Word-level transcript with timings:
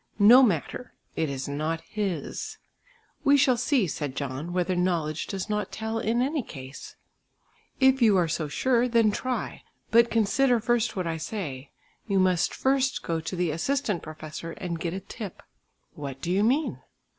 "No 0.17 0.41
matter, 0.41 0.95
it 1.15 1.29
is 1.29 1.47
not 1.47 1.81
his." 1.81 2.57
"We 3.23 3.37
shall 3.37 3.55
see," 3.55 3.85
said 3.85 4.15
John, 4.15 4.51
"whether 4.51 4.75
knowledge 4.75 5.27
does 5.27 5.47
not 5.47 5.71
tell 5.71 5.99
in 5.99 6.23
any 6.23 6.43
ease." 6.55 6.95
"If 7.79 8.01
you 8.01 8.17
are 8.17 8.27
so 8.27 8.47
sure, 8.47 8.87
then 8.87 9.11
try, 9.11 9.61
but 9.91 10.09
consider 10.09 10.59
first 10.59 10.95
what 10.95 11.05
I 11.05 11.17
say. 11.17 11.69
You 12.07 12.17
must 12.19 12.51
first 12.51 13.03
go 13.03 13.19
to 13.19 13.35
the 13.35 13.51
assistant 13.51 14.01
professor 14.01 14.53
and 14.53 14.79
get 14.79 14.95
a 14.95 15.01
'tip'." 15.01 15.43
"What 15.93 16.19
do 16.19 16.31
you 16.31 16.43
mean?" 16.43 16.81